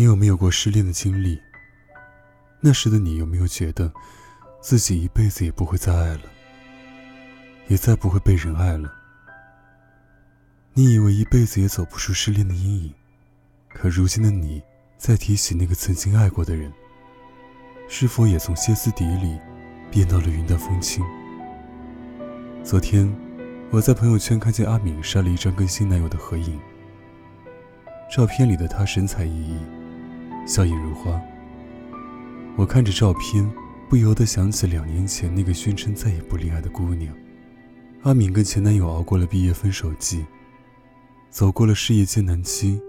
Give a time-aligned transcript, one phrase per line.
[0.00, 1.38] 你有没有过失恋的经历？
[2.58, 3.92] 那时的你有没有觉得，
[4.58, 6.22] 自己一辈子也不会再爱了，
[7.68, 8.90] 也再不会被人爱了？
[10.72, 12.94] 你以为一辈子也走不出失恋的阴影，
[13.74, 14.62] 可如今的你，
[14.96, 16.72] 再提起那个曾经爱过的人，
[17.86, 19.38] 是否也从歇斯底里？
[19.90, 21.04] 变到了云淡风轻。
[22.64, 23.14] 昨天，
[23.70, 26.58] 我在朋友圈看见阿敏晒了一张跟新男友的合影。
[28.10, 29.58] 照片里的她神采奕奕，
[30.50, 31.22] 笑靥如花。
[32.56, 33.48] 我看着照片，
[33.88, 37.14] 不由得想起两年前那个宣称再也不恋爱的姑娘。
[38.02, 40.26] 阿敏跟前男友熬过了毕业分手季，
[41.30, 42.80] 走过了事业艰难期，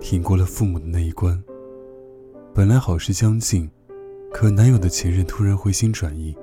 [0.00, 1.38] 挺过了父母的那一关。
[2.54, 3.70] 本来好事将近。
[4.32, 6.36] 可男友的前任突然回心转意，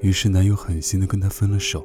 [0.00, 1.84] 于是男友狠心的跟她分了手。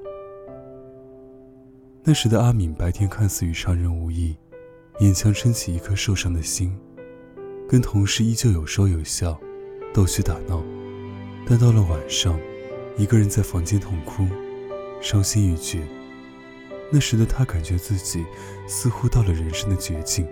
[2.03, 4.35] 那时的阿敏白天看似与常人无异，
[4.99, 6.77] 勉强撑起一颗受伤的心，
[7.67, 9.39] 跟同事依旧有说有笑，
[9.93, 10.63] 逗趣打闹。
[11.47, 12.39] 但到了晚上，
[12.97, 14.27] 一个人在房间痛哭，
[15.01, 15.79] 伤心欲绝。
[16.91, 18.23] 那时的他感觉自己
[18.67, 20.27] 似乎到了人生的绝境，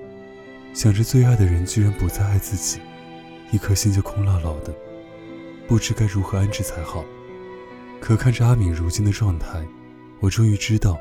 [0.73, 2.79] 想着最爱的人居然不再爱自己。
[3.51, 4.73] 一颗心就空落落的，
[5.67, 7.03] 不知该如何安置才好。
[7.99, 9.63] 可看着阿敏如今的状态，
[10.19, 10.97] 我终于知道，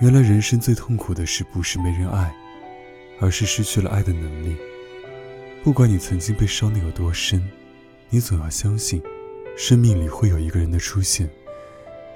[0.00, 2.34] 原来人生最痛苦的事不是没人爱，
[3.20, 4.56] 而是失去了爱的能力。
[5.62, 7.46] 不管你曾经被伤的有多深，
[8.08, 9.02] 你总要相信，
[9.58, 11.28] 生命里会有一个人的出现，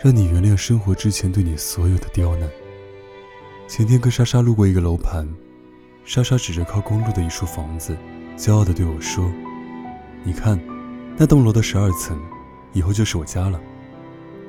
[0.03, 2.49] 让你原谅生活之前对你所有的刁难。
[3.69, 5.29] 前天跟莎莎路过一个楼盘，
[6.07, 7.95] 莎莎指着靠公路的一处房子，
[8.35, 9.31] 骄傲地对我说。
[10.23, 10.59] 你看，
[11.15, 12.19] 那栋楼的十二层，
[12.73, 13.61] 以后就是我家了。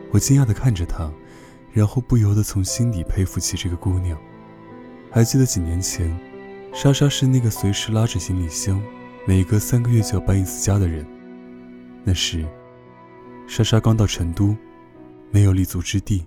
[0.09, 1.11] 我惊讶地看着她，
[1.73, 4.17] 然后不由得从心底佩服起这个姑娘。
[5.11, 6.17] 还记得几年前，
[6.75, 8.83] 莎莎是那个随时拉着行李箱，
[9.25, 11.07] 每隔三个月就要搬一次家的人。
[12.03, 12.45] 那时，
[13.47, 14.53] 莎莎刚到成都，
[15.31, 16.25] 没有立足之地，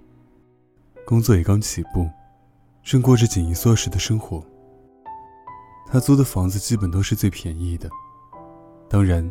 [1.04, 2.08] 工作也刚起步，
[2.82, 4.42] 正过着紧衣缩食的生活。
[5.86, 7.90] 她租的房子基本都是最便宜的。
[8.88, 9.30] 当然，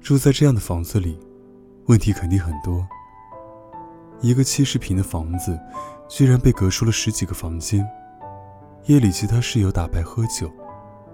[0.00, 1.20] 住在这样的房子里，
[1.88, 2.82] 问题肯定很多。
[4.22, 5.60] 一个七十平的房子，
[6.08, 7.86] 居然被隔出了十几个房间。
[8.86, 10.52] 夜里，其他室友打牌喝酒、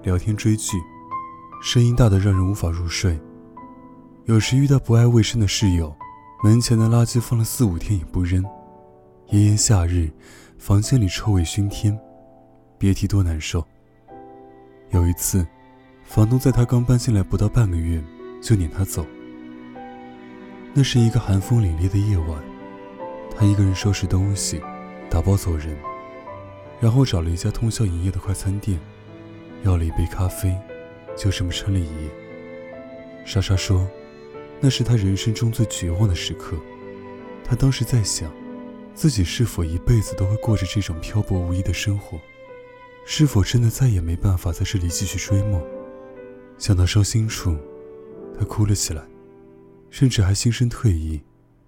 [0.02, 0.76] 聊天追剧，
[1.62, 3.16] 声音大得让人无法入睡。
[4.24, 5.94] 有时遇到不爱卫生的室友，
[6.42, 8.44] 门前的垃圾放了四五天也不扔。
[9.28, 10.10] 炎炎夏日，
[10.58, 11.96] 房间里臭味熏天，
[12.76, 13.64] 别提多难受。
[14.90, 15.46] 有一次。
[16.02, 18.02] 房东在他刚搬进来不到半个月，
[18.42, 19.06] 就撵他走。
[20.74, 22.36] 那是一个寒风凛冽的夜晚，
[23.36, 24.60] 他一个人收拾东西，
[25.08, 25.78] 打包走人，
[26.80, 28.80] 然后找了一家通宵营业的快餐店，
[29.62, 30.58] 要了一杯咖啡，
[31.16, 32.10] 就这么撑了一夜。
[33.26, 33.86] 莎莎说，
[34.60, 36.56] 那是她人生中最绝望的时刻。
[37.44, 38.32] 她当时在想，
[38.94, 42.18] 自己是否一辈子都会过着这种漂泊无依的生活，
[43.04, 45.62] 是否真的再也没办法在这里继续追梦。
[46.56, 47.56] 想到伤心处，
[48.38, 49.02] 她哭了起来，
[49.90, 51.20] 甚至还心生退意，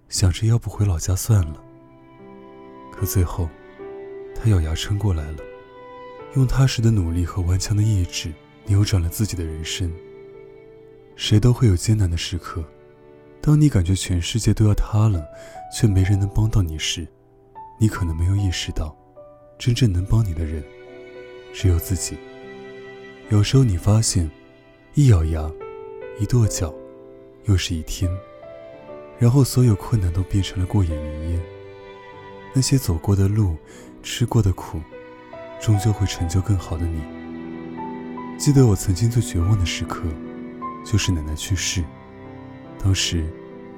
[0.09, 1.63] 想着要不回老家算了。
[2.91, 3.47] 可最后，
[4.35, 5.37] 他咬牙撑过来了，
[6.35, 8.31] 用踏实的努力和顽强的意志
[8.65, 9.91] 扭转了自己的人生。
[11.15, 12.63] 谁都会有艰难的时刻，
[13.41, 15.25] 当你感觉全世界都要塌了，
[15.75, 17.07] 却没人能帮到你时，
[17.79, 18.95] 你可能没有意识到，
[19.57, 20.63] 真正能帮你的人，
[21.53, 22.17] 只有自己。
[23.29, 24.29] 有时候你发现。
[24.95, 25.51] 一咬牙，
[26.19, 26.71] 一跺脚，
[27.45, 28.07] 又是一天，
[29.17, 31.41] 然后所有困难都变成了过眼云烟。
[32.53, 33.57] 那些走过的路，
[34.03, 34.81] 吃过的苦，
[35.61, 37.01] 终究会成就更好的你。
[38.37, 40.03] 记得我曾经最绝望的时刻，
[40.85, 41.83] 就是奶奶去世。
[42.77, 43.25] 当时，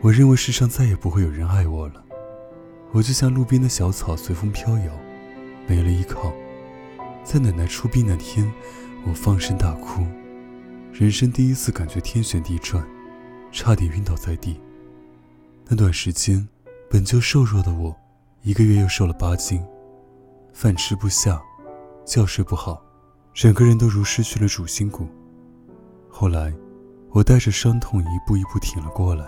[0.01, 2.03] 我认为世上再也不会有人爱我了，
[2.91, 4.91] 我就像路边的小草，随风飘摇，
[5.67, 6.33] 没了依靠。
[7.23, 8.51] 在奶奶出殡那天，
[9.05, 10.03] 我放声大哭。
[10.91, 12.83] 人生第一次感觉天旋地转，
[13.51, 14.59] 差点晕倒在地。
[15.67, 16.47] 那段时间，
[16.89, 17.95] 本就瘦弱的我，
[18.41, 19.61] 一个月又瘦了八斤，
[20.55, 21.43] 饭吃不下，
[22.05, 22.81] 觉睡不好，
[23.33, 25.05] 整个人都如失去了主心骨。
[26.09, 26.55] 后来，
[27.11, 29.25] 我带着伤痛一步一步挺了过来。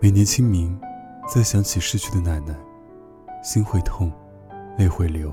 [0.00, 0.76] 每年清明，
[1.32, 2.52] 再想起逝去的奶奶，
[3.44, 4.12] 心会痛，
[4.76, 5.32] 泪会流，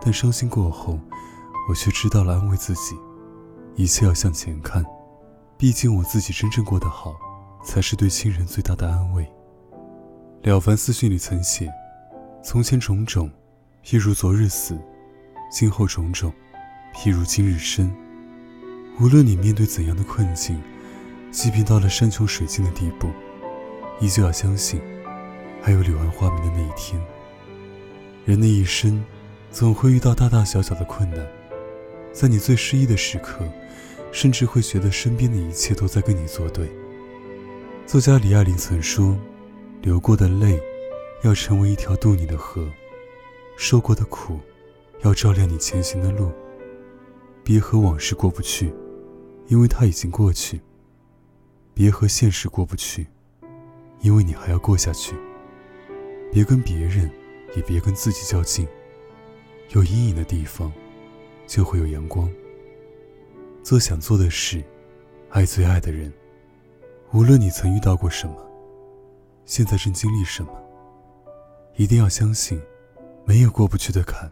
[0.00, 0.96] 但伤心过后，
[1.68, 2.94] 我却知道了安慰自己，
[3.74, 4.84] 一切要向前看，
[5.58, 7.16] 毕竟我自己真正过得好，
[7.64, 9.28] 才是对亲人最大的安慰。
[10.42, 11.68] 了凡四训里曾写
[12.44, 13.28] ：“从前种种，
[13.84, 14.74] 譬如昨日死；
[15.50, 16.32] 今后种种，
[16.94, 17.90] 譬如今日生。”
[19.00, 20.60] 无论你面对怎样的困境，
[21.30, 23.08] 即便到了山穷水尽的地步，
[23.98, 24.78] 依旧要相信，
[25.62, 27.00] 还有柳暗花明的那一天。
[28.26, 29.02] 人的一生，
[29.50, 31.26] 总会遇到大大小小的困难，
[32.12, 33.42] 在你最失意的时刻，
[34.12, 36.70] 甚至会觉得身边的一切都在跟你作对。
[37.86, 39.18] 作家李爱玲曾说
[39.80, 40.60] ：“流过的泪，
[41.22, 42.66] 要成为一条渡你的河；
[43.62, 44.40] 受过的苦，
[45.04, 46.32] 要照亮你前行的路。
[47.44, 48.72] 别和往事过不去。”
[49.48, 50.60] 因为它已经过去，
[51.74, 53.06] 别和现实过不去，
[54.00, 55.14] 因为你还要过下去。
[56.32, 57.10] 别跟别人，
[57.56, 58.66] 也别跟自己较劲。
[59.70, 60.72] 有阴影的地方，
[61.48, 62.30] 就会有阳光。
[63.64, 64.62] 做想做的事，
[65.30, 66.12] 爱最爱的人。
[67.12, 68.36] 无论你曾遇到过什么，
[69.44, 70.52] 现在正经历什么，
[71.74, 72.62] 一定要相信，
[73.30, 74.28] 没有过不去的坎，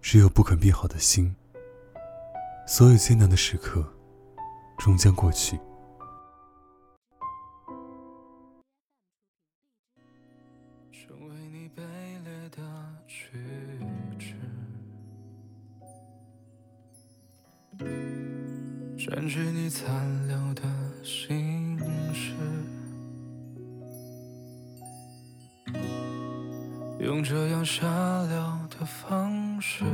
[0.00, 1.34] 只有不肯变好的心。
[2.64, 3.84] 所有艰难的时刻。
[4.78, 5.58] 终将过去。
[10.92, 11.82] 成为你卑
[12.22, 12.62] 劣的
[13.08, 13.36] 举
[14.16, 14.36] 止，
[18.96, 20.62] 占据你残留的
[21.04, 21.59] 心
[27.10, 27.84] 用这样下
[28.28, 28.38] 流
[28.78, 29.84] 的方式。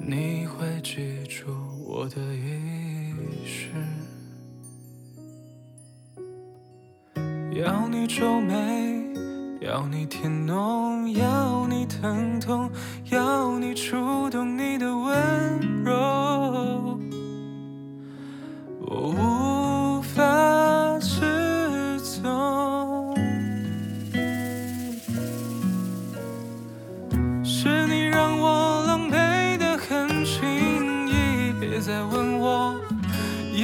[0.00, 1.46] 你会记住
[1.84, 3.72] 我的意识，
[7.60, 9.12] 要你皱眉，
[9.60, 12.70] 要你甜浓，要你疼痛，
[13.10, 14.55] 要你触动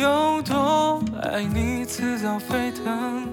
[0.02, 3.28] 有多爱你，似早沸腾，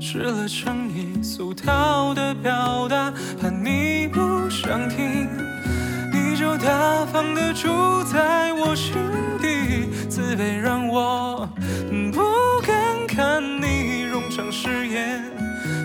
[0.00, 5.28] 失了诚意，俗套的表达，怕你不想听，
[6.12, 8.94] 你就大方的住在我心
[9.40, 11.48] 底，自卑让我
[12.12, 12.20] 不
[12.66, 15.22] 敢看你冗长誓言，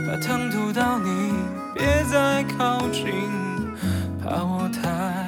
[0.08, 1.32] 把糖涂到你，
[1.76, 3.06] 别再靠近，
[4.20, 5.23] 怕我太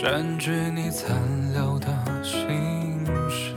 [0.00, 1.18] 占据你残
[1.52, 1.88] 留的
[2.22, 3.52] 心事，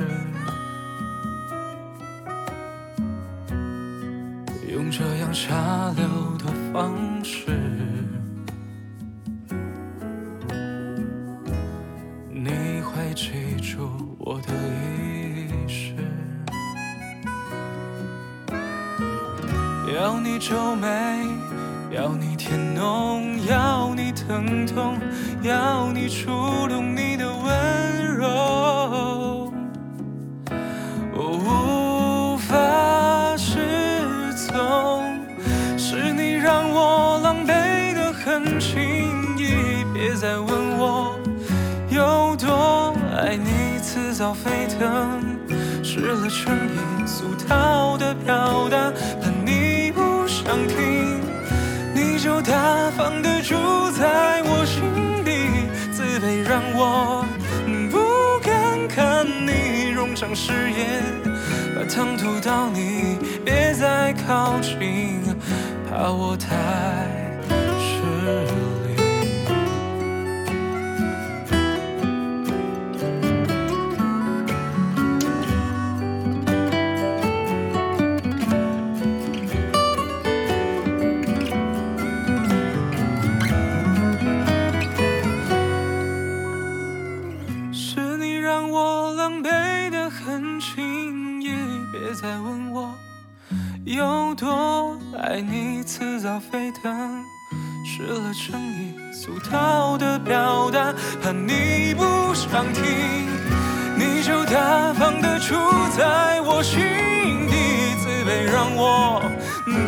[4.68, 6.04] 用这样下流
[6.40, 7.52] 的方式，
[12.32, 15.94] 你会记住我的意识。
[19.94, 20.88] 要你皱眉，
[21.94, 24.98] 要你甜浓，要你疼痛，
[25.42, 26.30] 要你触
[26.70, 29.52] 动你的温柔，
[31.14, 35.20] 我无法失踪。
[35.78, 38.82] 是你让我狼狈的很轻
[39.38, 41.20] 易，别再问我
[41.90, 45.22] 有多爱你，似早沸腾，
[45.84, 48.94] 失了诚意，俗套的表达。
[49.22, 50.91] 怕你不想听，
[52.44, 53.56] 大方的住
[53.92, 57.24] 在我心底，自卑让我
[57.92, 61.04] 不敢看你冗长誓言，
[61.76, 65.22] 把糖吐到你，别再靠近，
[65.88, 67.31] 怕我太
[96.82, 97.26] 藻飞腾，
[97.86, 102.84] 失了诚意，俗套的表达，怕你不想听，
[103.96, 105.56] 你就大方的住
[105.96, 106.82] 在我心
[107.48, 109.22] 底，自卑让我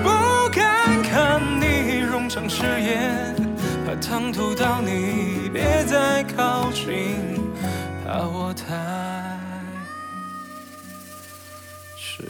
[0.04, 3.36] 不敢看你融成誓言，
[3.86, 7.42] 怕唐突到你，别再靠近，
[8.06, 9.38] 怕我太
[11.98, 12.24] 迟。